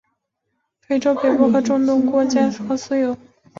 [0.79, 3.33] 非洲北部和中东国家则大多使用羊尾的脂肪和酥油。